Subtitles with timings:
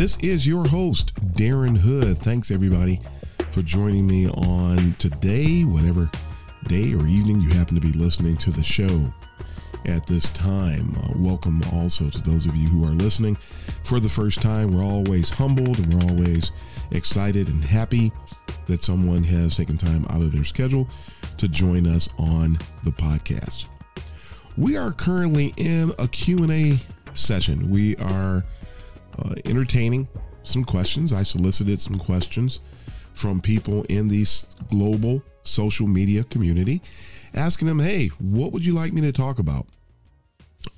[0.00, 2.16] This is your host, Darren Hood.
[2.16, 3.02] Thanks, everybody,
[3.50, 6.10] for joining me on today, whatever
[6.68, 9.12] day or evening you happen to be listening to the show
[9.84, 10.96] at this time.
[10.96, 13.34] Uh, welcome also to those of you who are listening
[13.84, 14.72] for the first time.
[14.72, 16.50] We're always humbled and we're always
[16.92, 18.10] excited and happy
[18.68, 20.88] that someone has taken time out of their schedule
[21.36, 23.66] to join us on the podcast.
[24.56, 26.78] We are currently in a Q&A
[27.12, 27.68] session.
[27.68, 28.46] We are
[29.18, 30.08] uh, entertaining
[30.42, 31.12] some questions.
[31.12, 32.60] I solicited some questions
[33.12, 34.24] from people in the
[34.68, 36.80] global social media community,
[37.34, 39.66] asking them, hey, what would you like me to talk about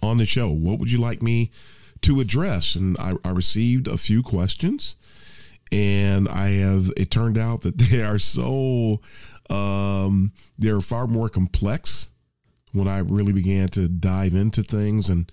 [0.02, 0.50] on the show?
[0.50, 1.50] What would you like me
[2.02, 2.74] to address?
[2.74, 4.96] And I, I received a few questions,
[5.70, 9.00] and I have, it turned out that they are so,
[9.50, 12.10] um, they're far more complex
[12.72, 15.30] when I really began to dive into things and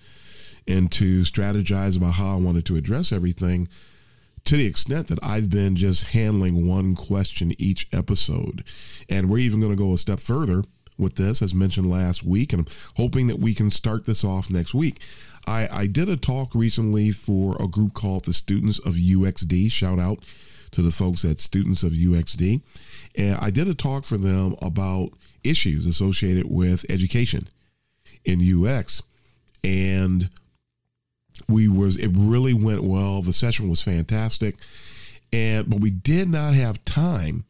[0.70, 3.68] and to strategize about how I wanted to address everything
[4.44, 8.64] to the extent that I've been just handling one question each episode.
[9.08, 10.62] And we're even going to go a step further
[10.96, 14.50] with this, as mentioned last week, and I'm hoping that we can start this off
[14.50, 15.00] next week.
[15.46, 19.72] I, I did a talk recently for a group called the Students of UXD.
[19.72, 20.20] Shout out
[20.72, 22.60] to the folks at Students of UXD.
[23.16, 25.10] And I did a talk for them about
[25.42, 27.48] issues associated with education
[28.24, 29.02] in UX.
[29.64, 30.28] And
[31.50, 33.22] we was it really went well.
[33.22, 34.56] The session was fantastic.
[35.32, 37.44] And but we did not have time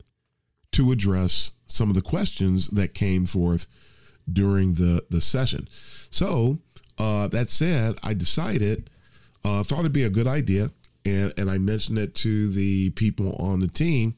[0.72, 3.66] to address some of the questions that came forth
[4.30, 5.68] during the the session.
[6.10, 6.58] So
[6.98, 8.90] uh, that said, I decided,
[9.44, 10.70] uh, thought it'd be a good idea,
[11.04, 14.14] and and I mentioned it to the people on the team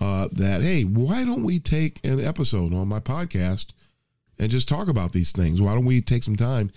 [0.00, 3.66] uh, that hey, why don't we take an episode on my podcast
[4.38, 5.60] and just talk about these things?
[5.60, 6.70] Why don't we take some time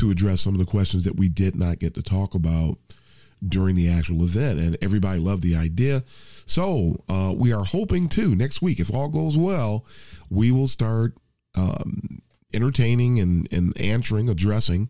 [0.00, 2.78] to address some of the questions that we did not get to talk about
[3.46, 4.58] during the actual event?
[4.58, 6.02] And everybody loved the idea.
[6.46, 9.84] So uh, we are hoping to next week, if all goes well,
[10.30, 11.16] we will start
[11.56, 12.20] um,
[12.52, 14.88] entertaining and, and answering, addressing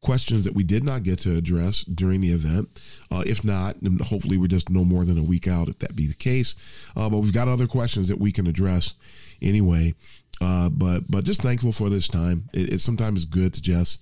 [0.00, 2.68] questions that we did not get to address during the event.
[3.10, 6.06] Uh, if not, hopefully we're just no more than a week out if that be
[6.06, 6.54] the case.
[6.96, 8.94] Uh, but we've got other questions that we can address
[9.42, 9.94] anyway.
[10.40, 12.48] Uh, but but just thankful for this time.
[12.54, 14.00] It, it sometimes good to just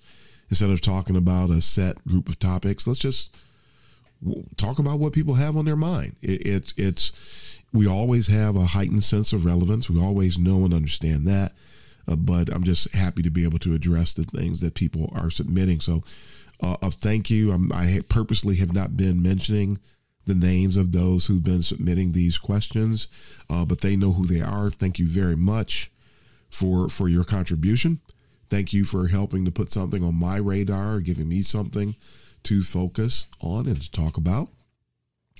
[0.50, 3.36] instead of talking about a set group of topics, let's just
[4.56, 6.16] talk about what people have on their mind.
[6.22, 9.90] It, it it's we always have a heightened sense of relevance.
[9.90, 11.52] We always know and understand that.
[12.08, 15.30] Uh, but I'm just happy to be able to address the things that people are
[15.30, 15.80] submitting.
[15.80, 16.00] So,
[16.62, 17.52] uh, a thank you.
[17.52, 19.78] I'm, i purposely have not been mentioning
[20.24, 23.08] the names of those who've been submitting these questions,
[23.50, 24.70] uh, but they know who they are.
[24.70, 25.90] Thank you very much
[26.50, 28.00] for for your contribution.
[28.48, 31.94] Thank you for helping to put something on my radar, giving me something
[32.44, 34.48] to focus on and to talk about.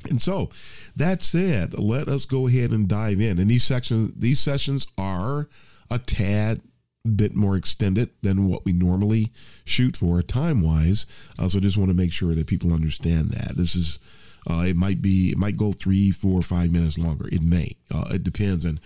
[0.09, 0.51] And so,
[0.97, 3.39] that said, let us go ahead and dive in.
[3.39, 5.49] And these sections, these sessions are
[5.91, 6.61] a tad
[7.17, 9.29] bit more extended than what we normally
[9.65, 11.07] shoot for time wise.
[11.39, 13.99] Uh, so, just want to make sure that people understand that this is.
[14.49, 15.31] Uh, it might be.
[15.33, 17.29] It might go three, four, five minutes longer.
[17.29, 17.77] It may.
[17.93, 18.65] Uh, it depends.
[18.65, 18.81] And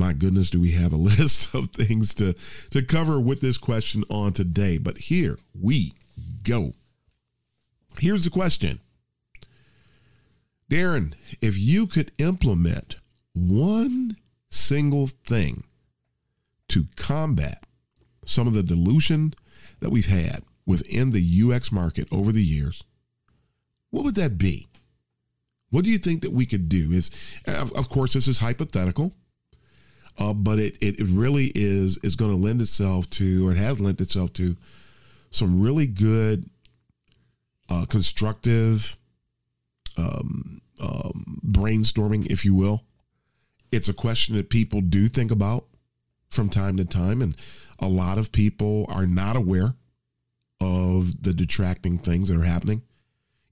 [0.00, 2.32] my goodness, do we have a list of things to
[2.70, 4.78] to cover with this question on today?
[4.78, 5.92] But here we
[6.42, 6.72] go.
[7.98, 8.80] Here's the question.
[10.70, 12.96] Darren, if you could implement
[13.34, 14.16] one
[14.48, 15.64] single thing
[16.68, 17.64] to combat
[18.24, 19.34] some of the dilution
[19.80, 22.84] that we've had within the UX market over the years,
[23.90, 24.68] what would that be?
[25.70, 26.90] What do you think that we could do?
[26.92, 27.10] Is
[27.46, 29.12] of course this is hypothetical,
[30.20, 33.80] uh, but it, it really is is going to lend itself to or it has
[33.80, 34.56] lent itself to
[35.30, 36.46] some really good,
[37.68, 38.96] uh, constructive
[39.96, 42.84] um, um, brainstorming, if you will.
[43.72, 45.66] It's a question that people do think about
[46.28, 47.22] from time to time.
[47.22, 47.36] And
[47.78, 49.74] a lot of people are not aware
[50.60, 52.82] of the detracting things that are happening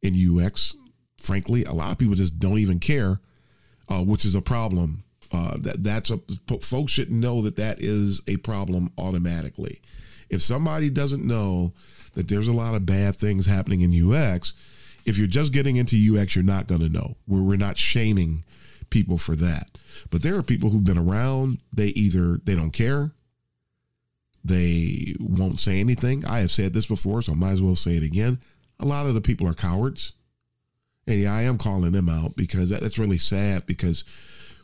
[0.02, 0.74] in UX.
[1.18, 3.20] Frankly, a lot of people just don't even care,
[3.88, 5.04] uh, which is a problem.
[5.32, 6.18] Uh, that that's a
[6.62, 9.80] folks should know that that is a problem automatically.
[10.30, 11.72] If somebody doesn't know
[12.14, 14.54] that there's a lot of bad things happening in UX,
[15.04, 17.16] if you're just getting into UX, you're not going to know.
[17.26, 18.44] We're, we're not shaming
[18.90, 19.78] people for that.
[20.10, 23.12] But there are people who've been around, they either they don't care,
[24.44, 26.24] they won't say anything.
[26.24, 28.38] I have said this before, so I might as well say it again.
[28.80, 30.12] A lot of the people are cowards.
[31.06, 34.04] And yeah, I am calling them out because that's really sad because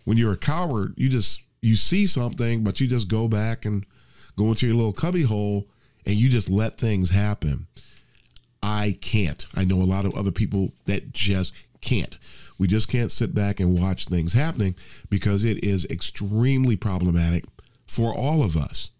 [0.04, 3.86] when you're a coward, you just you see something, but you just go back and
[4.36, 5.66] go into your little cubby hole
[6.06, 7.66] and you just let things happen.
[8.62, 9.46] I can't.
[9.54, 12.18] I know a lot of other people that just can't.
[12.58, 14.74] We just can't sit back and watch things happening
[15.10, 17.44] because it is extremely problematic
[17.86, 18.90] for all of us.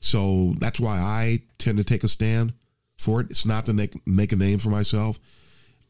[0.00, 2.52] So that's why I tend to take a stand
[2.98, 3.30] for it.
[3.30, 5.18] It's not to make, make a name for myself.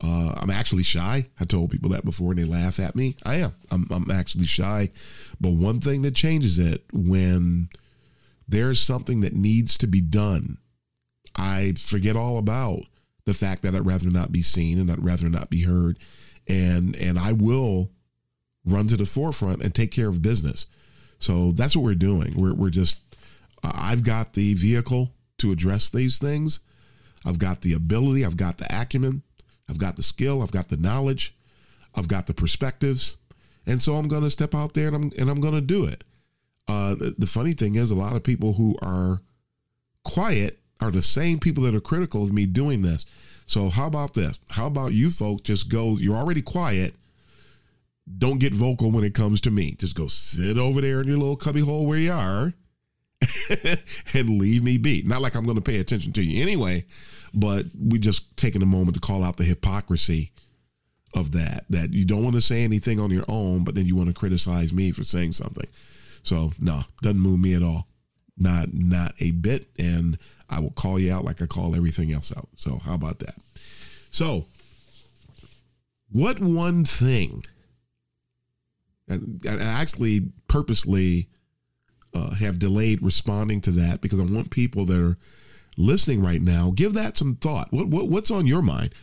[0.02, 1.24] Uh, I'm actually shy.
[1.40, 3.16] I told people that before and they laugh at me.
[3.24, 3.52] I am.
[3.70, 4.90] I'm, I'm actually shy.
[5.40, 7.68] But one thing that changes it when
[8.46, 10.58] there's something that needs to be done,
[11.36, 12.80] I forget all about
[13.24, 15.98] the fact that I'd rather not be seen and I'd rather not be heard.
[16.48, 17.90] And and I will
[18.64, 20.66] run to the forefront and take care of business.
[21.18, 22.34] So that's what we're doing.
[22.36, 22.98] We're we're just
[23.62, 26.60] I've got the vehicle to address these things.
[27.26, 29.22] I've got the ability, I've got the acumen,
[29.68, 31.34] I've got the skill, I've got the knowledge,
[31.94, 33.16] I've got the perspectives.
[33.66, 35.84] And so I'm going to step out there and I'm and I'm going to do
[35.84, 36.04] it.
[36.66, 39.20] Uh, the, the funny thing is, a lot of people who are
[40.04, 43.04] quiet are the same people that are critical of me doing this.
[43.46, 44.38] So how about this?
[44.50, 45.96] How about you folks just go?
[45.98, 46.94] You're already quiet.
[48.18, 49.72] Don't get vocal when it comes to me.
[49.72, 52.54] Just go sit over there in your little cubby hole where you are
[54.14, 55.02] and leave me be.
[55.04, 56.84] Not like I'm going to pay attention to you anyway,
[57.34, 60.32] but we just taking a moment to call out the hypocrisy
[61.14, 61.64] of that.
[61.70, 64.14] That you don't want to say anything on your own, but then you want to
[64.14, 65.68] criticize me for saying something.
[66.22, 67.88] So no, doesn't move me at all.
[68.36, 69.68] Not not a bit.
[69.78, 70.18] And
[70.48, 72.48] I will call you out like I call everything else out.
[72.56, 73.36] So how about that?
[74.10, 74.46] So
[76.10, 77.42] what one thing
[79.08, 81.28] and, actually purposely
[82.18, 85.16] uh, have delayed responding to that because I want people that are
[85.76, 87.72] listening right now give that some thought.
[87.72, 88.94] What, what what's on your mind?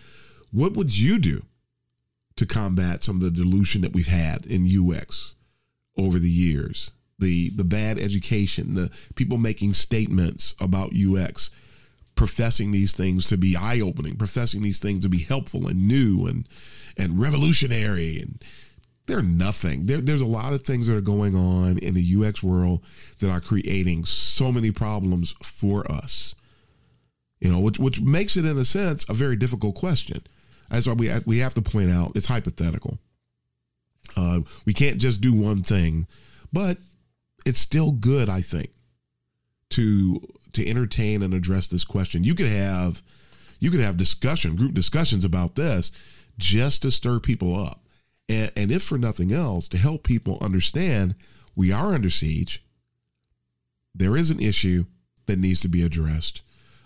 [0.51, 1.41] What would you do
[2.35, 5.35] to combat some of the dilution that we've had in UX
[5.97, 6.91] over the years?
[7.17, 11.49] The the bad education, the people making statements about UX,
[12.15, 16.27] professing these things to be eye opening, professing these things to be helpful and new
[16.27, 16.47] and
[16.97, 18.43] and revolutionary and
[19.07, 19.85] they're nothing.
[19.85, 22.83] There, there's a lot of things that are going on in the UX world
[23.19, 26.35] that are creating so many problems for us.
[27.39, 30.21] You know, which which makes it in a sense a very difficult question.
[30.69, 32.97] That's why we we have to point out it's hypothetical.
[34.17, 36.07] Uh, we can't just do one thing,
[36.51, 36.77] but
[37.45, 38.71] it's still good, I think,
[39.71, 40.19] to
[40.53, 42.23] to entertain and address this question.
[42.23, 43.03] You could have
[43.59, 45.91] you could have discussion, group discussions about this,
[46.39, 47.84] just to stir people up
[48.29, 51.15] and, and if for nothing else, to help people understand
[51.55, 52.63] we are under siege,
[53.93, 54.85] there is an issue
[55.25, 56.41] that needs to be addressed.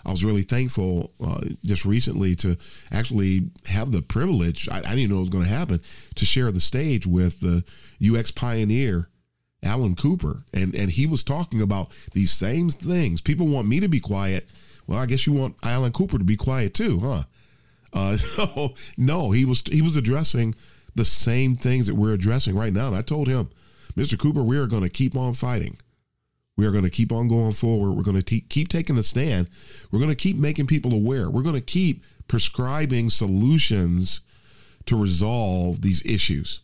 [0.05, 2.57] I was really thankful uh, just recently to
[2.91, 5.81] actually have the privilege, I, I didn't know it was going to happen,
[6.15, 7.63] to share the stage with the
[8.01, 9.09] UX pioneer,
[9.61, 10.43] Alan Cooper.
[10.53, 13.21] And, and he was talking about these same things.
[13.21, 14.49] People want me to be quiet.
[14.87, 17.23] Well, I guess you want Alan Cooper to be quiet too, huh?
[17.91, 20.55] Uh, so, no, he was he was addressing
[20.99, 22.87] the same things that we're addressing right now.
[22.87, 23.49] And I told him,
[23.95, 24.19] Mr.
[24.19, 25.77] Cooper, we are going to keep on fighting.
[26.57, 27.93] We are going to keep on going forward.
[27.93, 29.49] We're going to te- keep taking a stand.
[29.91, 31.29] We're going to keep making people aware.
[31.29, 34.21] We're going to keep prescribing solutions
[34.87, 36.59] to resolve these issues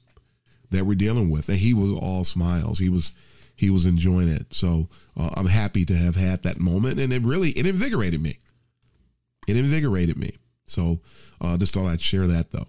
[0.72, 1.48] that we're dealing with.
[1.48, 2.80] And he was all smiles.
[2.80, 3.14] He was
[3.56, 4.54] he was enjoying it.
[4.54, 8.38] So uh, I'm happy to have had that moment, and it really it invigorated me.
[9.48, 10.34] It invigorated me.
[10.66, 11.00] So
[11.40, 12.68] uh, just thought I'd share that though.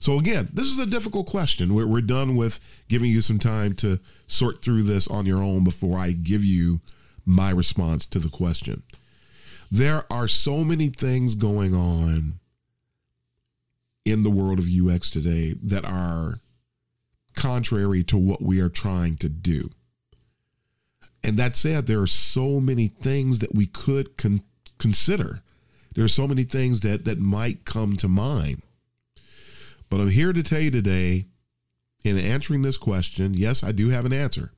[0.00, 1.74] So again, this is a difficult question.
[1.74, 5.64] We're, we're done with giving you some time to sort through this on your own
[5.64, 6.80] before I give you
[7.26, 8.82] my response to the question.
[9.70, 12.34] There are so many things going on
[14.04, 16.40] in the world of UX today that are
[17.34, 19.68] contrary to what we are trying to do.
[21.22, 24.42] And that said, there are so many things that we could con-
[24.78, 25.40] consider.
[25.94, 28.62] There are so many things that that might come to mind.
[29.90, 31.26] But I'm here to tell you today,
[32.04, 34.52] in answering this question, yes, I do have an answer.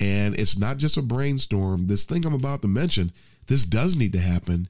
[0.00, 1.86] And it's not just a brainstorm.
[1.86, 3.12] This thing I'm about to mention,
[3.46, 4.68] this does need to happen.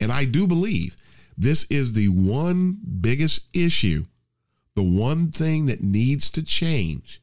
[0.00, 0.96] And I do believe
[1.36, 4.04] this is the one biggest issue,
[4.74, 7.20] the one thing that needs to change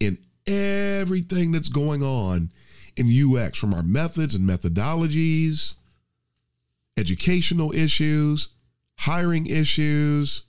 [0.00, 2.50] in everything that's going on
[2.96, 5.76] in UX from our methods and methodologies,
[6.96, 8.48] educational issues,
[8.98, 10.44] hiring issues,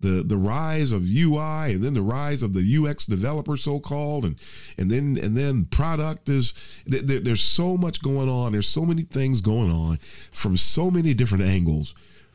[0.00, 4.24] the the rise of UI and then the rise of the UX developer so called
[4.24, 4.36] and
[4.76, 8.52] and then and then product is there, there's so much going on.
[8.52, 9.96] There's so many things going on
[10.32, 11.94] from so many different angles.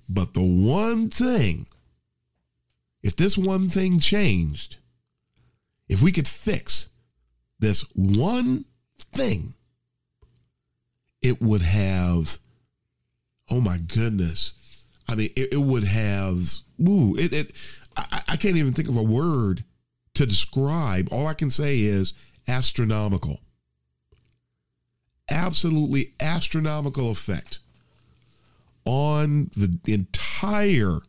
[0.09, 1.67] But the one thing
[3.03, 4.77] if this one thing changed
[5.89, 6.89] if we could fix
[7.59, 8.65] this one
[9.13, 9.53] thing
[11.21, 12.37] it would have
[13.49, 14.53] oh my goodness
[15.11, 16.37] I mean, it, it would have.
[16.87, 17.33] Ooh, it.
[17.33, 17.51] it
[17.97, 19.65] I, I can't even think of a word
[20.13, 21.09] to describe.
[21.11, 22.13] All I can say is
[22.47, 23.41] astronomical.
[25.29, 27.59] Absolutely astronomical effect
[28.85, 30.99] on the entire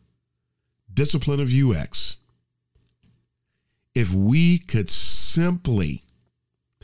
[0.93, 2.17] discipline of UX.
[3.95, 6.03] If we could simply,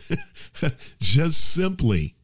[1.00, 2.16] just simply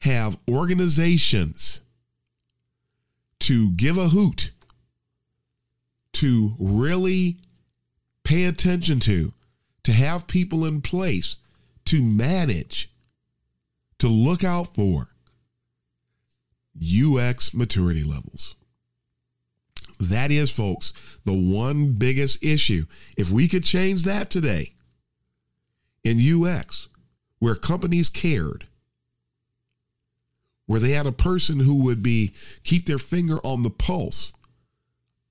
[0.00, 1.82] have organizations
[3.46, 4.50] to give a hoot,
[6.12, 7.36] to really
[8.24, 9.32] pay attention to,
[9.84, 11.36] to have people in place
[11.84, 12.90] to manage,
[14.00, 15.10] to look out for
[16.76, 18.56] UX maturity levels.
[20.00, 20.92] That is, folks,
[21.24, 22.86] the one biggest issue.
[23.16, 24.72] If we could change that today
[26.02, 26.88] in UX,
[27.38, 28.64] where companies cared,
[30.66, 34.32] where they had a person who would be keep their finger on the pulse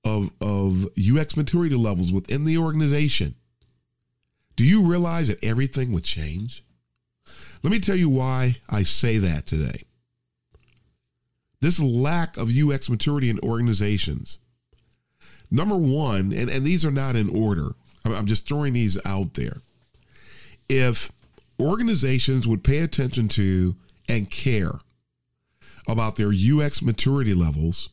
[0.04, 3.36] of of UX maturity levels within the organization.
[4.56, 6.64] Do you realize that everything would change?
[7.62, 9.82] Let me tell you why I say that today.
[11.60, 14.38] This lack of UX maturity in organizations.
[15.52, 17.76] Number one, and, and these are not in order,
[18.06, 19.58] I'm just throwing these out there.
[20.70, 21.12] If
[21.60, 23.76] organizations would pay attention to
[24.08, 24.80] and care
[25.88, 27.90] about their UX maturity levels,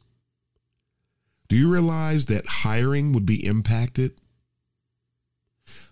[1.48, 4.12] do you realize that hiring would be impacted?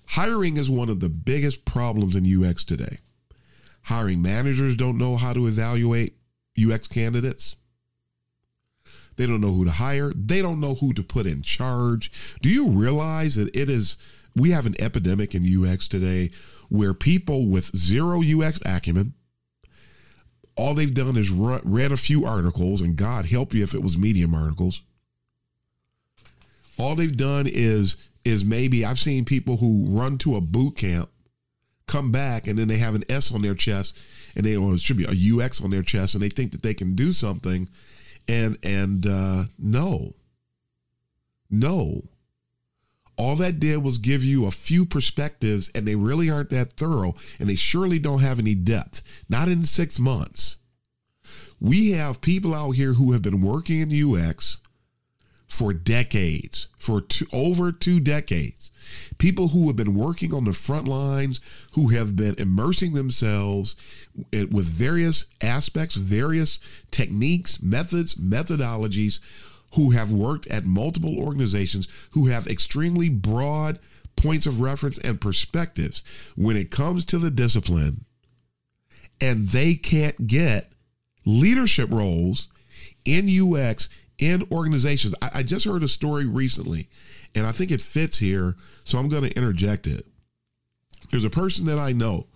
[0.07, 2.99] Hiring is one of the biggest problems in UX today.
[3.83, 6.15] Hiring managers don't know how to evaluate
[6.59, 7.57] UX candidates.
[9.17, 10.13] They don't know who to hire.
[10.17, 12.39] They don't know who to put in charge.
[12.41, 13.99] Do you realize that it is,
[14.35, 16.31] we have an epidemic in UX today
[16.71, 19.13] where people with zero UX acumen,
[20.57, 23.83] all they've done is run, read a few articles, and God help you if it
[23.83, 24.83] was Medium articles.
[26.79, 31.09] All they've done is is maybe I've seen people who run to a boot camp,
[31.87, 34.03] come back, and then they have an S on their chest,
[34.37, 36.63] and they or it should be a UX on their chest, and they think that
[36.63, 37.69] they can do something,
[38.29, 40.15] and and uh, no,
[41.51, 42.03] no,
[43.21, 47.13] all that did was give you a few perspectives, and they really aren't that thorough,
[47.39, 49.03] and they surely don't have any depth.
[49.29, 50.57] Not in six months.
[51.61, 54.57] We have people out here who have been working in UX
[55.47, 58.71] for decades, for two, over two decades.
[59.19, 63.77] People who have been working on the front lines, who have been immersing themselves
[64.33, 66.59] with various aspects, various
[66.91, 69.21] techniques, methods, methodologies
[69.75, 73.79] who have worked at multiple organizations, who have extremely broad
[74.17, 76.03] points of reference and perspectives
[76.37, 78.05] when it comes to the discipline,
[79.21, 80.73] and they can't get
[81.25, 82.49] leadership roles
[83.05, 85.15] in UX in organizations.
[85.23, 86.89] I, I just heard a story recently,
[87.35, 90.07] and I think it fits here, so I'm going to interject it.
[91.11, 92.27] There's a person that I know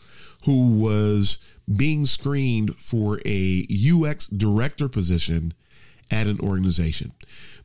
[0.44, 1.38] who was
[1.74, 5.54] being screened for a UX director position
[6.10, 7.12] at an organization.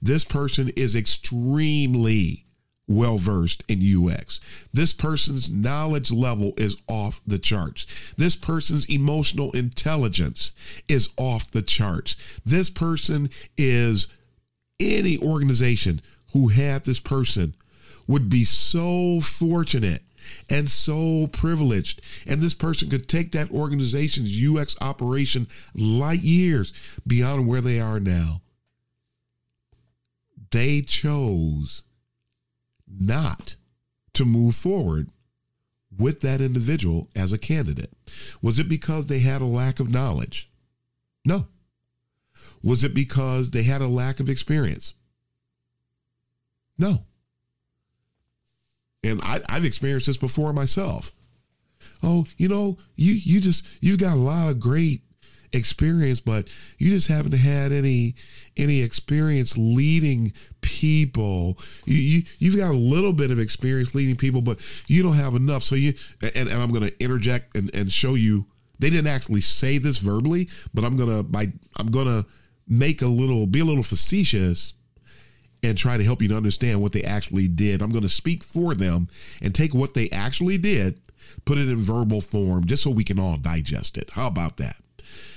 [0.02, 2.46] This person is extremely
[2.88, 4.42] well versed in UX.
[4.74, 8.14] This person's knowledge level is off the charts.
[8.18, 10.54] This person's emotional intelligence
[10.88, 12.42] is off the charts.
[12.44, 14.08] This person is
[14.80, 16.02] any organization
[16.34, 17.54] who had this person
[18.08, 20.02] would be so fortunate
[20.50, 22.02] and so privileged.
[22.28, 26.74] And this person could take that organization's UX operation light years
[27.06, 28.42] beyond where they are now.
[30.52, 31.84] They chose
[32.88, 33.56] not
[34.14, 35.12] to move forward
[35.98, 37.92] with that individual as a candidate.
[38.42, 40.50] Was it because they had a lack of knowledge?
[41.26, 41.48] No.
[42.64, 44.94] Was it because they had a lack of experience?
[46.78, 47.06] No.
[49.04, 51.12] And I, have experienced this before myself.
[52.04, 55.02] Oh, you know, you you just you've got a lot of great
[55.54, 58.16] experience, but you just haven't had any
[58.58, 61.58] any experience leading people.
[61.86, 65.36] You, you you've got a little bit of experience leading people, but you don't have
[65.36, 65.64] enough.
[65.64, 68.46] So you and, and I'm gonna interject and, and show you
[68.80, 72.24] they didn't actually say this verbally, but I'm gonna by I'm gonna
[72.68, 74.74] make a little be a little facetious
[75.64, 77.82] and try to help you to understand what they actually did.
[77.82, 79.08] I'm going to speak for them
[79.42, 81.00] and take what they actually did,
[81.46, 84.12] put it in verbal form, just so we can all digest it.
[84.12, 84.78] How about that?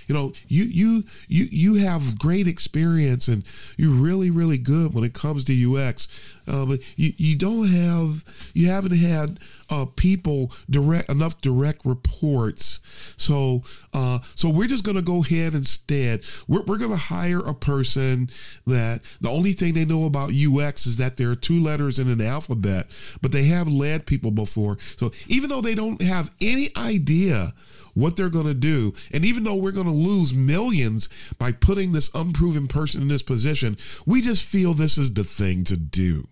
[0.06, 3.44] You know, you you you you have great experience and
[3.76, 8.24] you're really really good when it comes to UX, uh, but you you don't have
[8.54, 9.38] you haven't had
[9.70, 12.80] uh, people direct enough direct reports.
[13.16, 16.24] So uh, so we're just gonna go ahead instead.
[16.48, 18.28] We're we're gonna hire a person
[18.66, 22.08] that the only thing they know about UX is that there are two letters in
[22.08, 22.86] an alphabet,
[23.20, 24.78] but they have led people before.
[24.96, 27.52] So even though they don't have any idea
[27.94, 28.92] what they're going to do.
[29.12, 31.08] And even though we're going to lose millions
[31.38, 35.64] by putting this unproven person in this position, we just feel this is the thing
[35.64, 36.26] to do.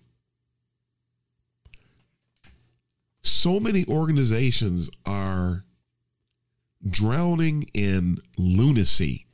[3.22, 5.64] So many organizations are
[6.88, 9.26] drowning in lunacy,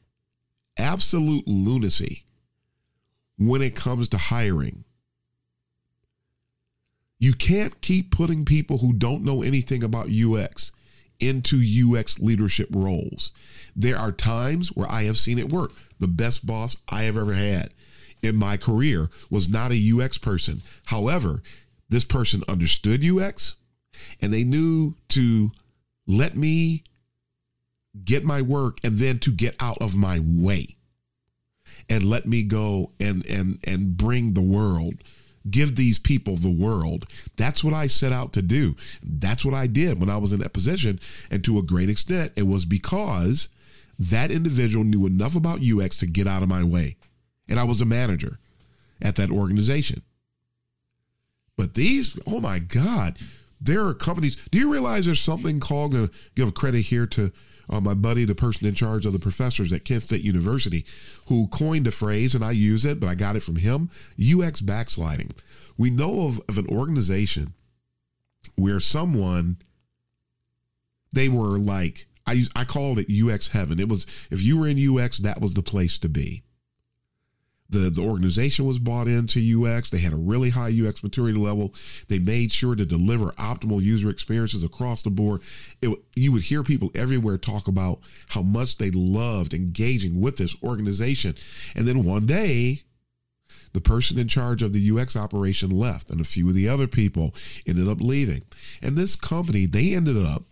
[0.78, 2.24] absolute lunacy,
[3.38, 4.84] when it comes to hiring.
[7.18, 10.72] You can't keep putting people who don't know anything about UX
[11.18, 13.32] into UX leadership roles.
[13.74, 15.72] There are times where I have seen it work.
[15.98, 17.72] The best boss I have ever had
[18.22, 20.60] in my career was not a UX person.
[20.86, 21.42] However,
[21.88, 23.56] this person understood UX
[24.20, 25.50] and they knew to
[26.06, 26.84] let me
[28.04, 30.66] get my work and then to get out of my way
[31.88, 34.94] and let me go and and and bring the world
[35.50, 37.04] give these people the world.
[37.36, 38.74] That's what I set out to do.
[39.02, 41.00] That's what I did when I was in that position.
[41.30, 43.48] And to a great extent, it was because
[43.98, 46.96] that individual knew enough about UX to get out of my way.
[47.48, 48.38] And I was a manager
[49.02, 50.02] at that organization.
[51.56, 53.16] But these, oh my God,
[53.60, 54.36] there are companies.
[54.50, 57.32] Do you realize there's something called, to give a credit here to
[57.68, 60.84] uh, my buddy, the person in charge of the professors at Kent State University,
[61.26, 64.60] who coined a phrase, and I use it, but I got it from him UX
[64.60, 65.32] backsliding.
[65.76, 67.54] We know of, of an organization
[68.54, 69.58] where someone,
[71.12, 73.80] they were like, I, I called it UX heaven.
[73.80, 76.44] It was, if you were in UX, that was the place to be
[77.68, 79.90] the, the organization was bought into UX.
[79.90, 81.74] They had a really high UX maturity level.
[82.08, 85.40] They made sure to deliver optimal user experiences across the board.
[85.82, 90.56] It, you would hear people everywhere talk about how much they loved engaging with this
[90.62, 91.34] organization.
[91.74, 92.82] And then one day,
[93.72, 96.86] the person in charge of the UX operation left, and a few of the other
[96.86, 97.34] people
[97.66, 98.42] ended up leaving.
[98.80, 100.44] And this company, they ended up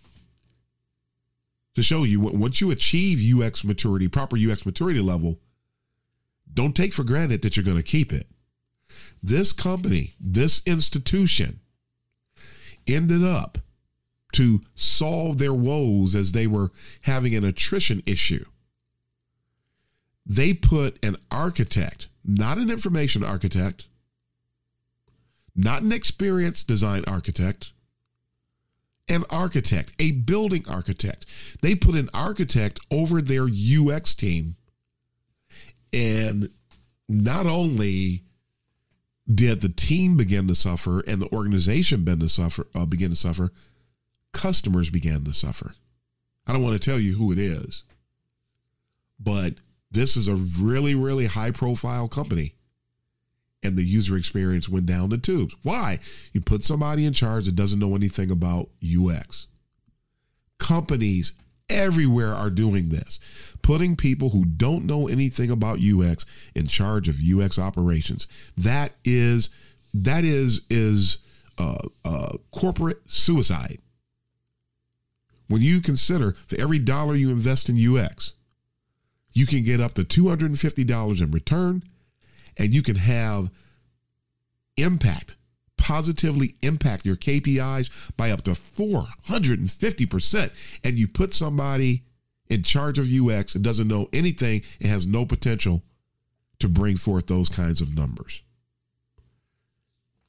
[1.75, 5.41] to show you once you achieve UX maturity, proper UX maturity level,
[6.55, 8.29] don't take for granted that you're going to keep it.
[9.23, 11.61] This company, this institution
[12.87, 13.59] ended up
[14.33, 16.71] to solve their woes as they were
[17.03, 18.45] having an attrition issue.
[20.27, 23.87] They put an architect, not an information architect,
[25.55, 27.73] not an experienced design architect,
[29.09, 31.27] an architect, a building architect.
[31.63, 34.57] They put an architect over their UX team
[35.95, 36.49] and
[37.09, 38.25] not only
[39.33, 43.17] did the team begin to suffer and the organization begin to suffer, uh, begin to
[43.17, 43.51] suffer,
[44.33, 45.75] customers began to suffer.
[46.47, 47.85] I don't want to tell you who it is,
[49.19, 49.55] but
[49.91, 52.55] this is a really, really high profile company.
[53.63, 55.57] And the user experience went down the tubes.
[55.63, 55.99] Why?
[56.33, 59.47] You put somebody in charge that doesn't know anything about UX.
[60.59, 61.33] Companies
[61.75, 63.19] everywhere are doing this
[63.65, 68.29] putting people who don't know anything about UX in charge of UX operations.
[68.59, 69.51] That is
[69.95, 71.19] that is is
[71.59, 73.79] uh, uh, corporate suicide.
[75.49, 78.35] When you consider for every dollar you invest in UX,
[79.33, 81.83] you can get up to $250 in return
[82.59, 83.51] and you can have
[84.77, 85.37] impact,
[85.85, 90.51] positively impact your KPIs by up to 450%.
[90.83, 92.05] And you put somebody
[92.49, 95.83] in charge of UX and doesn't know anything and has no potential
[96.61, 98.41] to bring forth those kinds of numbers.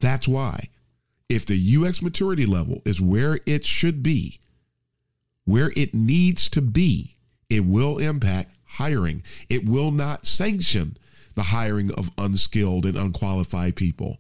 [0.02, 0.60] That's why,
[1.30, 4.42] if the UX maturity level is where it should be,
[5.46, 7.16] where it needs to be,
[7.50, 9.24] it will impact hiring.
[9.50, 10.98] It will not sanction
[11.36, 14.20] the hiring of unskilled and unqualified people.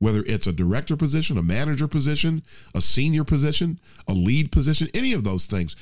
[0.00, 2.42] Whether it's a director position, a manager position,
[2.74, 5.76] a senior position, a lead position, any of those things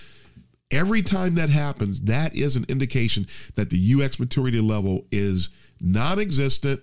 [0.70, 5.48] Every time that happens, that is an indication that the UX maturity level is
[5.81, 6.81] non existent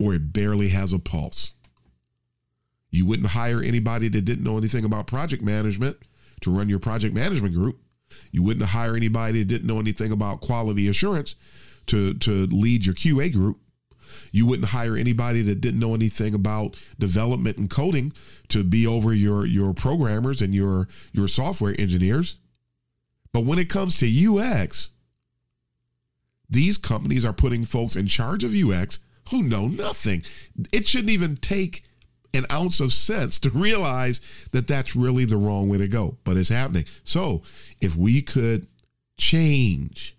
[0.00, 1.52] or it barely has a pulse.
[2.90, 5.96] You wouldn't hire anybody that didn't know anything about project management
[6.40, 7.78] to run your project management group.
[8.32, 11.36] You wouldn't hire anybody that didn't know anything about quality assurance
[11.86, 13.58] to, to lead your QA group.
[14.32, 18.12] You wouldn't hire anybody that didn't know anything about development and coding
[18.48, 22.36] to be over your your programmers and your your software engineers.
[23.32, 24.90] But when it comes to UX,
[26.48, 28.98] these companies are putting folks in charge of UX
[29.30, 30.22] who know nothing.
[30.72, 31.84] It shouldn't even take
[32.34, 34.20] an ounce of sense to realize
[34.52, 36.84] that that's really the wrong way to go, but it's happening.
[37.04, 37.42] So,
[37.80, 38.66] if we could
[39.16, 40.16] change,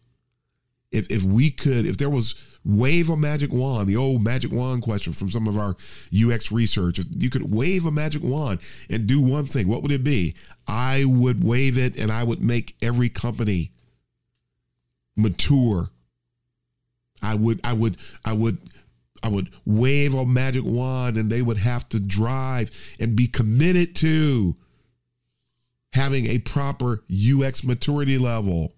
[0.92, 4.84] if if we could, if there was wave a magic wand, the old magic wand
[4.84, 5.76] question from some of our
[6.13, 10.04] UX research, you could wave a magic wand and do one thing, what would it
[10.04, 10.36] be?
[10.67, 13.71] I would wave it and I would make every company
[15.17, 15.89] mature.
[17.21, 18.58] I would I would I would
[19.24, 23.95] I would wave a magic wand and they would have to drive and be committed
[23.97, 24.56] to
[25.93, 28.74] having a proper UX maturity level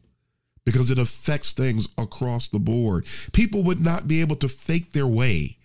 [0.65, 3.05] because it affects things across the board.
[3.33, 5.57] People would not be able to fake their way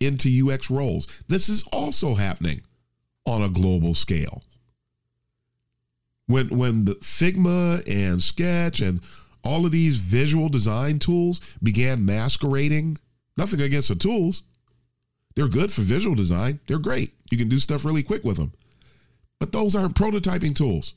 [0.00, 1.06] into UX roles.
[1.28, 2.62] This is also happening
[3.26, 4.42] on a global scale.
[6.26, 9.00] When when the Figma and Sketch and
[9.42, 12.98] all of these visual design tools began masquerading
[13.36, 14.42] Nothing against the tools.
[15.34, 16.60] They're good for visual design.
[16.66, 17.12] They're great.
[17.30, 18.52] You can do stuff really quick with them.
[19.40, 20.94] But those aren't prototyping tools.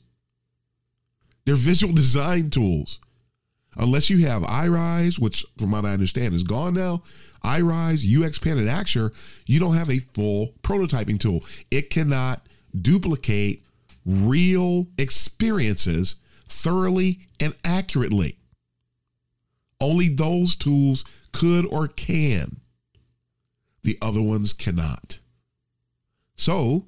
[1.44, 3.00] They're visual design tools.
[3.76, 7.02] Unless you have iRise, which from what I understand is gone now,
[7.44, 9.12] iRise, UXPin, and Axure,
[9.46, 11.44] you don't have a full prototyping tool.
[11.70, 12.46] It cannot
[12.80, 13.62] duplicate
[14.04, 16.16] real experiences
[16.48, 18.36] thoroughly and accurately.
[19.80, 22.60] Only those tools could or can.
[23.82, 25.18] The other ones cannot.
[26.36, 26.86] So,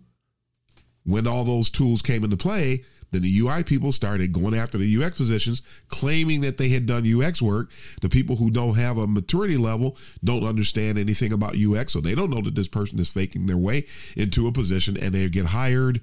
[1.04, 5.02] when all those tools came into play, then the UI people started going after the
[5.02, 7.70] UX positions, claiming that they had done UX work.
[8.02, 12.14] The people who don't have a maturity level don't understand anything about UX, so they
[12.14, 15.46] don't know that this person is faking their way into a position, and they get
[15.46, 16.00] hired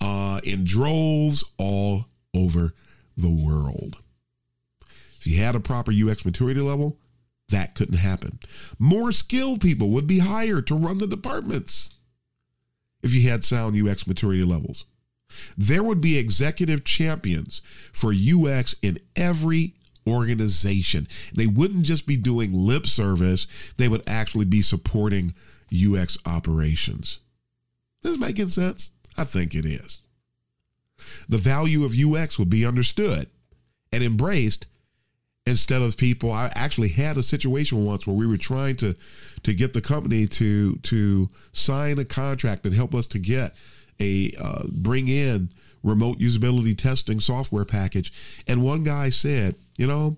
[0.00, 2.74] uh, in droves all over
[3.16, 3.98] the world.
[5.18, 6.98] If you had a proper UX maturity level,
[7.50, 8.38] that couldn't happen.
[8.78, 11.90] More skilled people would be hired to run the departments
[13.02, 14.84] if you had sound UX maturity levels.
[15.56, 17.62] There would be executive champions
[17.92, 19.74] for UX in every
[20.06, 21.06] organization.
[21.34, 25.34] They wouldn't just be doing lip service, they would actually be supporting
[25.72, 27.20] UX operations.
[28.02, 28.92] This making sense?
[29.16, 30.00] I think it is.
[31.28, 33.28] The value of UX would be understood
[33.92, 34.66] and embraced
[35.46, 38.94] instead of people i actually had a situation once where we were trying to
[39.42, 43.54] to get the company to to sign a contract and help us to get
[44.00, 45.50] a uh, bring in
[45.82, 50.16] remote usability testing software package and one guy said you know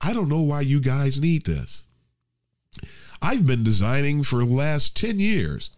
[0.00, 1.86] i don't know why you guys need this
[3.20, 5.70] i've been designing for the last 10 years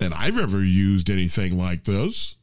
[0.00, 2.36] and i've never used anything like this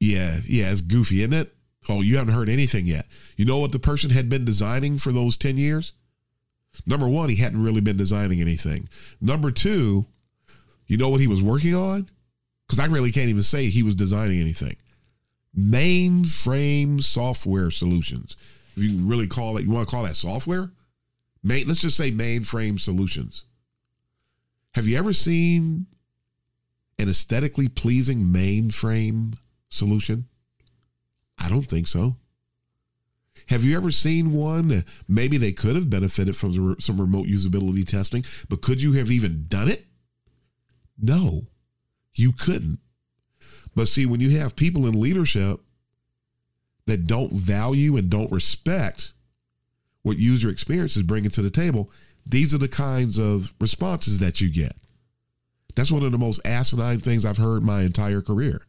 [0.00, 1.56] yeah yeah it's goofy isn't it
[1.88, 3.06] Oh, you haven't heard anything yet.
[3.36, 5.92] You know what the person had been designing for those 10 years?
[6.86, 8.88] Number one, he hadn't really been designing anything.
[9.20, 10.06] Number two,
[10.86, 12.08] you know what he was working on?
[12.66, 14.76] Because I really can't even say he was designing anything.
[15.56, 18.36] Mainframe software solutions.
[18.76, 20.70] If you really call it, you want to call that software?
[21.42, 23.44] Main, let's just say mainframe solutions.
[24.74, 25.86] Have you ever seen
[26.98, 29.38] an aesthetically pleasing mainframe
[29.70, 30.26] solution?
[31.38, 32.16] I don't think so.
[33.48, 34.84] Have you ever seen one?
[35.08, 39.46] Maybe they could have benefited from some remote usability testing, but could you have even
[39.48, 39.85] done it?
[40.98, 41.42] No,
[42.14, 42.80] you couldn't.
[43.74, 45.60] But see, when you have people in leadership
[46.86, 49.12] that don't value and don't respect
[50.02, 51.90] what user experience is bringing to the table,
[52.24, 54.72] these are the kinds of responses that you get.
[55.74, 58.62] That's one of the most asinine things I've heard my entire career.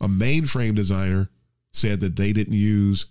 [0.00, 1.28] A mainframe designer
[1.72, 3.06] said that they didn't use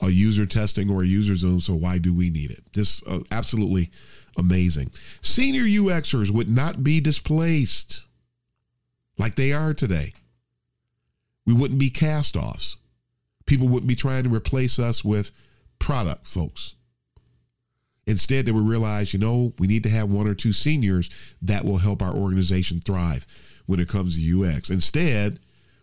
[0.00, 2.72] a user testing or a UserZoom, so why do we need it?
[2.72, 3.90] This uh, absolutely
[4.38, 4.90] amazing.
[5.20, 8.04] Senior UXers would not be displaced
[9.18, 10.12] like they are today.
[11.46, 12.76] We wouldn't be cast offs.
[13.46, 15.32] People wouldn't be trying to replace us with
[15.78, 16.74] product folks.
[18.06, 21.10] Instead, they would realize, you know, we need to have one or two seniors
[21.42, 23.26] that will help our organization thrive
[23.66, 24.70] when it comes to UX.
[24.70, 25.38] Instead,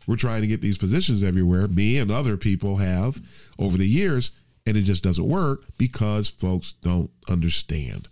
[0.08, 1.68] we're trying to get these positions everywhere.
[1.68, 3.22] Me and other people have
[3.60, 4.32] over the years,
[4.66, 8.08] and it just doesn't work because folks don't understand.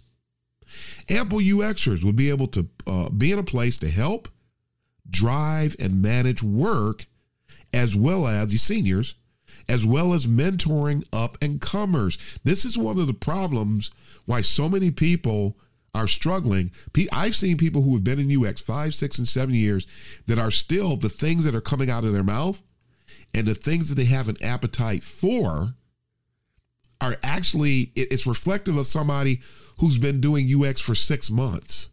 [1.10, 4.28] Ample UXers would be able to uh, be in a place to help,
[5.10, 7.06] drive, and manage work,
[7.74, 9.16] as well as the seniors,
[9.68, 12.40] as well as mentoring up and comers.
[12.44, 13.92] This is one of the problems
[14.26, 15.58] why so many people
[15.94, 16.72] are struggling.
[17.12, 19.88] I've seen people who have been in UX five, six, and seven years
[20.28, 22.62] that are still the things that are coming out of their mouth
[23.34, 25.74] and the things that they have an appetite for
[27.02, 29.42] are actually, it's reflective of somebody
[29.80, 31.90] who's been doing UX for six months.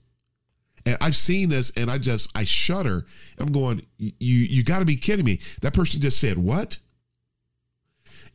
[0.84, 3.06] And I've seen this and I just, I shudder.
[3.38, 5.40] I'm going, you, you got to be kidding me.
[5.60, 6.78] That person just said, what?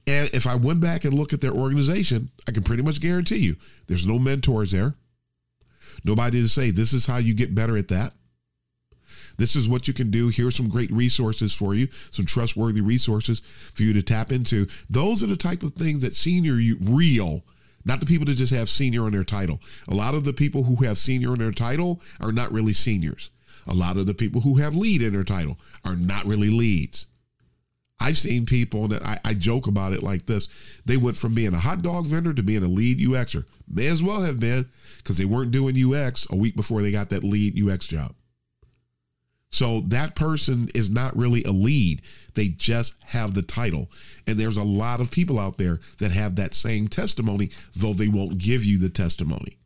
[0.05, 3.37] And if I went back and look at their organization, I can pretty much guarantee
[3.37, 3.57] you
[3.87, 4.95] there's no mentors there.
[6.05, 8.13] Nobody to say, this is how you get better at that.
[9.37, 10.29] This is what you can do.
[10.29, 14.65] Here's some great resources for you, some trustworthy resources for you to tap into.
[14.89, 17.43] Those are the type of things that senior real,
[17.87, 19.59] not the people that just have senior on their title.
[19.87, 23.31] A lot of the people who have senior in their title are not really seniors.
[23.65, 27.07] A lot of the people who have lead in their title are not really leads.
[27.99, 30.47] I've seen people that I, I, joke about it like this.
[30.85, 33.45] They went from being a hot dog vendor to being a lead UXer.
[33.67, 37.09] May as well have been because they weren't doing UX a week before they got
[37.09, 38.13] that lead UX job.
[39.49, 42.01] So that person is not really a lead.
[42.33, 43.89] They just have the title.
[44.27, 48.09] And there's a lot of people out there that have that same testimony, though they
[48.09, 49.57] won't give you the testimony.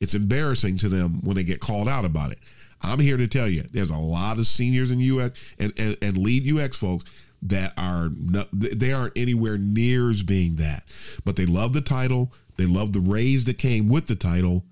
[0.00, 2.38] It's embarrassing to them when they get called out about it.
[2.82, 6.16] I'm here to tell you there's a lot of seniors in UX and, and, and
[6.18, 7.04] lead UX folks
[7.42, 10.84] that are not, they aren't anywhere near as being that.
[11.24, 14.64] But they love the title, they love the raise that came with the title,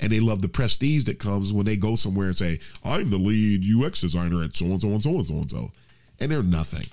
[0.00, 3.18] and they love the prestige that comes when they go somewhere and say, I'm the
[3.18, 5.70] lead UX designer at so and so and so and so and so.
[6.20, 6.86] And they're nothing.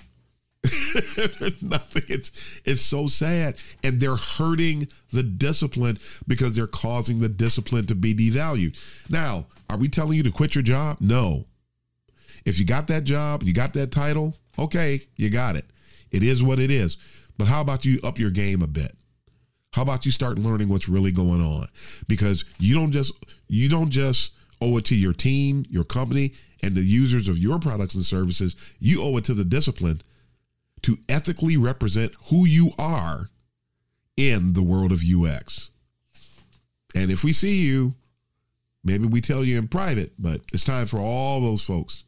[1.16, 2.02] they're nothing.
[2.08, 3.56] It's it's so sad.
[3.84, 8.78] And they're hurting the discipline because they're causing the discipline to be devalued.
[9.08, 10.98] Now, are we telling you to quit your job?
[11.00, 11.46] No.
[12.44, 15.64] If you got that job, you got that title, okay, you got it.
[16.12, 16.96] It is what it is.
[17.36, 18.96] But how about you up your game a bit?
[19.76, 21.68] How about you start learning what's really going on?
[22.08, 23.12] Because you don't just
[23.46, 27.58] you don't just owe it to your team, your company, and the users of your
[27.58, 28.56] products and services.
[28.78, 30.00] You owe it to the discipline
[30.80, 33.28] to ethically represent who you are
[34.16, 35.70] in the world of UX.
[36.94, 37.92] And if we see you,
[38.82, 42.04] maybe we tell you in private, but it's time for all those folks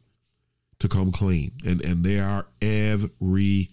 [0.79, 1.51] to come clean.
[1.63, 3.67] And and they are everywhere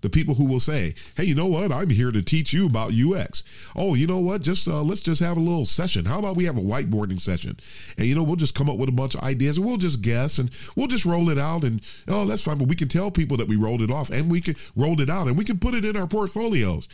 [0.00, 1.72] the people who will say, "Hey, you know what?
[1.72, 3.42] I'm here to teach you about UX."
[3.74, 4.42] Oh, you know what?
[4.42, 6.04] Just uh, let's just have a little session.
[6.04, 7.58] How about we have a whiteboarding session?
[7.96, 10.02] And you know, we'll just come up with a bunch of ideas and we'll just
[10.02, 11.64] guess and we'll just roll it out.
[11.64, 12.58] And oh, that's fine.
[12.58, 15.10] But we can tell people that we rolled it off and we can rolled it
[15.10, 16.88] out and we can put it in our portfolios.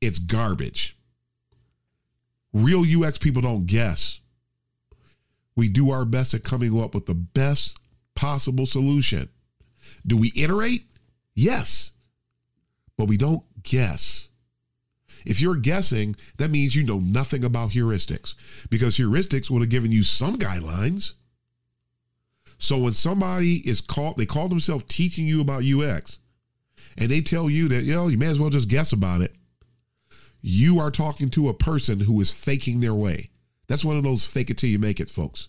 [0.00, 0.96] It's garbage.
[2.52, 4.20] Real UX people don't guess.
[5.56, 7.78] We do our best at coming up with the best
[8.14, 9.28] possible solution.
[10.06, 10.84] Do we iterate?
[11.34, 11.92] Yes
[13.00, 14.28] but we don't guess.
[15.24, 18.34] If you're guessing, that means you know nothing about heuristics
[18.68, 21.14] because heuristics would have given you some guidelines.
[22.58, 26.18] So when somebody is called, they call themselves teaching you about UX
[26.98, 29.34] and they tell you that, you know, you may as well just guess about it.
[30.42, 33.30] You are talking to a person who is faking their way.
[33.66, 35.48] That's one of those fake it till you make it, folks.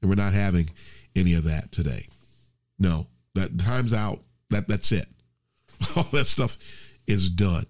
[0.00, 0.70] And we're not having
[1.14, 2.08] any of that today.
[2.80, 3.06] No,
[3.36, 4.24] that time's out.
[4.50, 5.06] That that's it.
[5.96, 6.56] all that stuff
[7.06, 7.66] is done.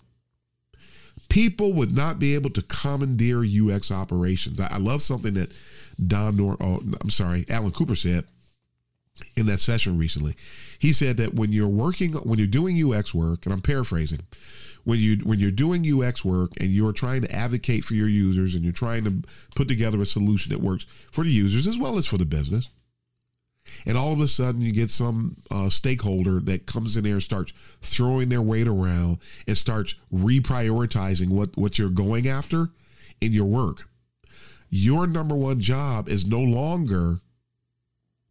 [1.28, 4.60] People would not be able to commandeer UX operations.
[4.60, 5.50] I, I love something that
[6.04, 8.24] Don Nor, oh, I'm sorry, Alan Cooper said
[9.36, 10.34] in that session recently.
[10.78, 14.20] He said that when you're working, when you're doing UX work, and I'm paraphrasing,
[14.84, 18.54] when you when you're doing UX work and you're trying to advocate for your users
[18.54, 19.22] and you're trying to
[19.56, 22.68] put together a solution that works for the users as well as for the business,
[23.86, 27.22] and all of a sudden you get some uh, stakeholder that comes in there and
[27.22, 32.68] starts throwing their weight around and starts reprioritizing what, what you're going after
[33.20, 33.88] in your work.
[34.70, 37.20] Your number one job is no longer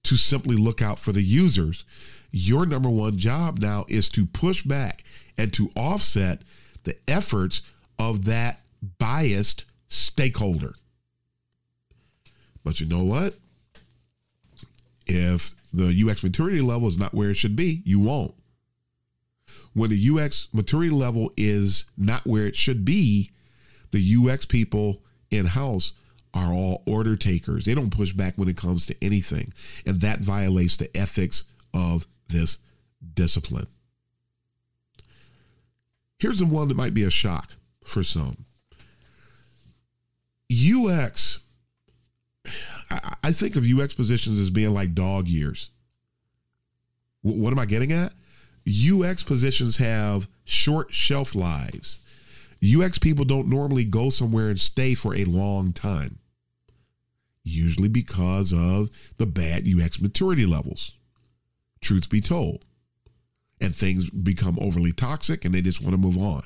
[0.03, 1.85] to simply look out for the users.
[2.31, 5.03] Your number one job now is to push back
[5.37, 6.41] and to offset
[6.83, 7.61] the efforts
[7.97, 8.59] of that
[8.99, 10.73] biased stakeholder.
[12.63, 13.35] But you know what?
[15.05, 18.33] If the UX maturity level is not where it should be, you won't.
[19.73, 23.31] When the UX maturity level is not where it should be,
[23.91, 25.93] the UX people in house
[26.33, 27.65] are all order takers.
[27.65, 29.53] They don't push back when it comes to anything.
[29.85, 32.59] And that violates the ethics of this
[33.13, 33.67] discipline.
[36.19, 37.51] Here's the one that might be a shock
[37.85, 38.37] for some
[40.51, 41.39] UX
[42.93, 45.71] I, I think of UX positions as being like dog years.
[47.23, 48.13] W- what am I getting at?
[48.67, 51.99] UX positions have short shelf lives.
[52.63, 56.19] UX people don't normally go somewhere and stay for a long time,
[57.43, 60.97] usually because of the bad UX maturity levels.
[61.81, 62.63] Truth be told.
[63.59, 66.43] And things become overly toxic and they just want to move on.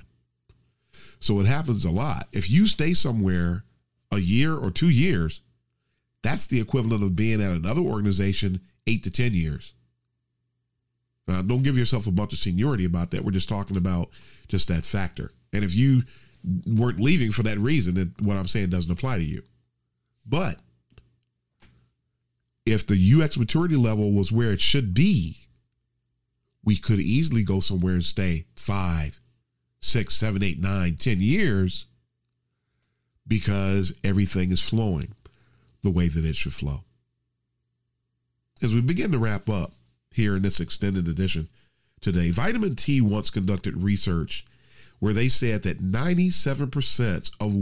[1.20, 2.28] So it happens a lot.
[2.32, 3.64] If you stay somewhere
[4.12, 5.42] a year or two years,
[6.28, 9.72] that's the equivalent of being at another organization eight to 10 years.
[11.26, 13.24] Now, don't give yourself a bunch of seniority about that.
[13.24, 14.10] We're just talking about
[14.50, 15.32] just that factor.
[15.54, 16.04] And if you
[16.66, 19.42] weren't leaving for that reason, then what I'm saying doesn't apply to you.
[20.26, 20.58] But
[22.66, 25.38] if the UX maturity level was where it should be,
[26.66, 29.22] we could easily go somewhere and stay five,
[29.80, 31.86] six, seven, eight, nine, ten years
[33.26, 35.14] because everything is flowing
[35.88, 36.82] the way that it should flow.
[38.62, 39.72] As we begin to wrap up
[40.12, 41.48] here in this extended edition
[42.02, 44.46] today, Vitamin T once conducted research
[45.00, 47.54] where they said that 97% of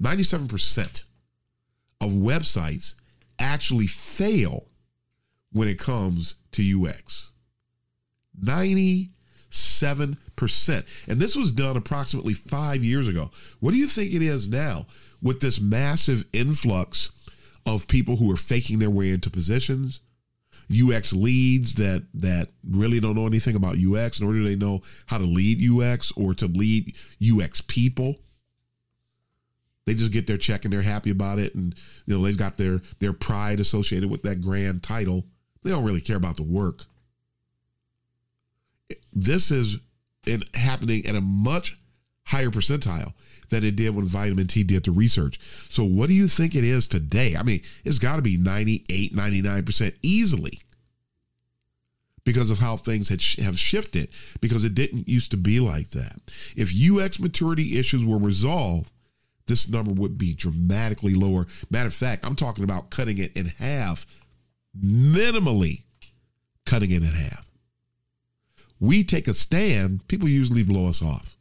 [0.00, 1.04] 97%
[2.00, 2.94] of websites
[3.40, 4.66] actually fail
[5.50, 7.32] when it comes to UX.
[8.40, 9.08] 97%.
[11.08, 13.32] And this was done approximately 5 years ago.
[13.58, 14.86] What do you think it is now
[15.20, 17.10] with this massive influx
[17.66, 20.00] of people who are faking their way into positions?
[20.70, 25.18] UX leads that that really don't know anything about UX, nor do they know how
[25.18, 28.16] to lead UX or to lead UX people.
[29.86, 31.74] They just get their check and they're happy about it, and
[32.06, 35.24] you know they've got their their pride associated with that grand title.
[35.62, 36.84] They don't really care about the work.
[39.12, 39.78] This is
[40.26, 41.78] in, happening at a much
[42.24, 43.12] higher percentile
[43.54, 45.38] than it did when vitamin T did the research.
[45.70, 47.36] So what do you think it is today?
[47.36, 50.58] I mean, it's got to be 98, 99% easily
[52.24, 54.08] because of how things had, have shifted
[54.40, 56.16] because it didn't used to be like that.
[56.56, 58.90] If UX maturity issues were resolved,
[59.46, 61.46] this number would be dramatically lower.
[61.70, 64.04] Matter of fact, I'm talking about cutting it in half,
[64.76, 65.82] minimally
[66.66, 67.48] cutting it in half.
[68.80, 71.36] We take a stand, people usually blow us off.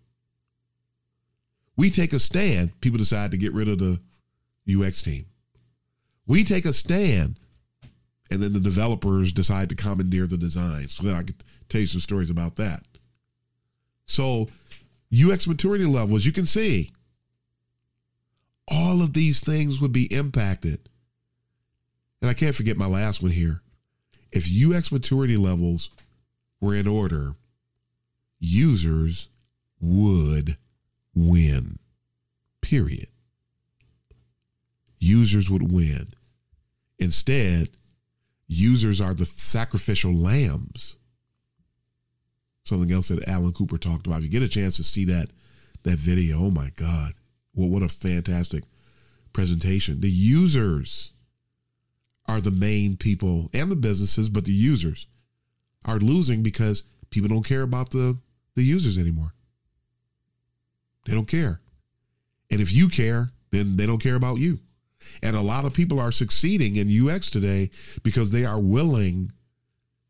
[1.75, 3.99] We take a stand, people decide to get rid of the
[4.69, 5.25] UX team.
[6.27, 7.39] We take a stand,
[8.31, 10.95] and then the developers decide to commandeer the designs.
[10.95, 12.83] So I could tell you some stories about that.
[14.05, 14.49] So,
[15.13, 16.91] UX maturity levels, you can see,
[18.67, 20.89] all of these things would be impacted.
[22.21, 23.61] And I can't forget my last one here.
[24.31, 25.89] If UX maturity levels
[26.61, 27.35] were in order,
[28.39, 29.27] users
[29.79, 30.57] would
[31.15, 31.79] win.
[32.61, 33.07] Period.
[34.97, 36.07] Users would win.
[36.99, 37.69] Instead,
[38.47, 40.95] users are the sacrificial lambs.
[42.63, 44.19] Something else that Alan Cooper talked about.
[44.19, 45.29] If you get a chance to see that
[45.83, 47.11] that video, oh my God,
[47.53, 48.63] well, what a fantastic
[49.33, 49.99] presentation.
[49.99, 51.11] The users
[52.27, 55.07] are the main people and the businesses, but the users
[55.85, 58.17] are losing because people don't care about the,
[58.55, 59.33] the users anymore.
[61.05, 61.59] They don't care.
[62.51, 64.59] And if you care, then they don't care about you.
[65.21, 67.71] And a lot of people are succeeding in UX today
[68.03, 69.31] because they are willing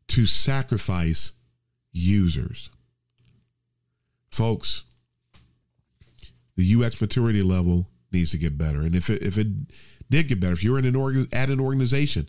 [0.08, 1.32] to sacrifice
[1.92, 2.70] users.
[4.30, 4.84] Folks,
[6.56, 8.82] the UX maturity level needs to get better.
[8.82, 9.48] And if it, if it
[10.10, 12.28] did get better, if you're in an organ, at an organization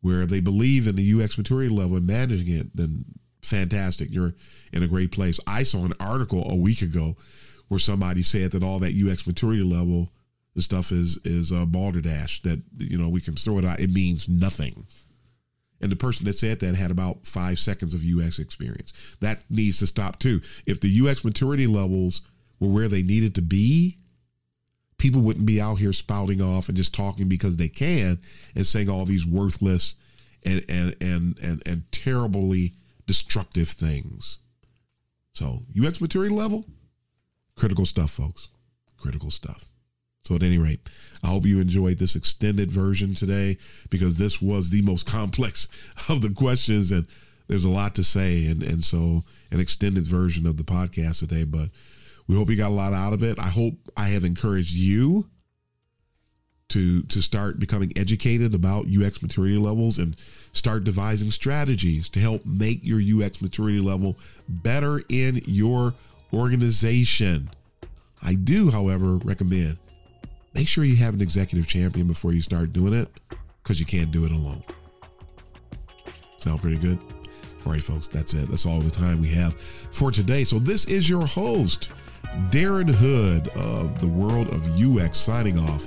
[0.00, 3.04] where they believe in the UX maturity level and managing it, then
[3.42, 4.08] fantastic.
[4.10, 4.34] You're
[4.72, 5.38] in a great place.
[5.46, 7.16] I saw an article a week ago
[7.68, 10.10] where somebody said that all that UX maturity level,
[10.54, 13.80] the stuff is is a balderdash that you know we can throw it out.
[13.80, 14.86] It means nothing.
[15.80, 19.16] And the person that said that had about five seconds of UX experience.
[19.20, 20.40] That needs to stop too.
[20.64, 22.22] If the UX maturity levels
[22.60, 23.96] were where they needed to be,
[24.96, 28.20] people wouldn't be out here spouting off and just talking because they can
[28.54, 29.96] and saying all these worthless
[30.46, 32.74] and and and and, and terribly
[33.06, 34.38] destructive things.
[35.32, 36.66] So UX maturity level,
[37.56, 38.48] critical stuff, folks.
[38.98, 39.64] Critical stuff.
[40.22, 40.80] So at any rate,
[41.24, 43.58] I hope you enjoyed this extended version today
[43.90, 45.68] because this was the most complex
[46.08, 47.06] of the questions and
[47.48, 51.44] there's a lot to say and and so an extended version of the podcast today,
[51.44, 51.68] but
[52.28, 53.38] we hope you got a lot out of it.
[53.38, 55.26] I hope I have encouraged you
[56.72, 60.16] to to start becoming educated about UX maturity levels and
[60.52, 64.16] start devising strategies to help make your UX maturity level
[64.48, 65.94] better in your
[66.32, 67.50] organization.
[68.22, 69.78] I do, however, recommend
[70.54, 73.08] make sure you have an executive champion before you start doing it
[73.62, 74.62] because you can't do it alone.
[76.38, 76.98] Sound pretty good?
[77.64, 78.48] All right, folks, that's it.
[78.48, 80.44] That's all the time we have for today.
[80.44, 81.90] So, this is your host,
[82.50, 85.86] Darren Hood of the World of UX, signing off.